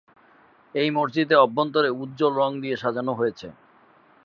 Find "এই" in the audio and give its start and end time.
0.75-0.89